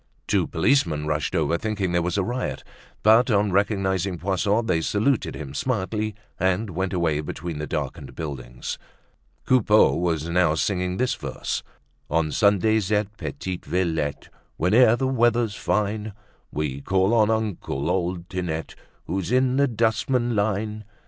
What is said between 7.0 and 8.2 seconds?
between the darkened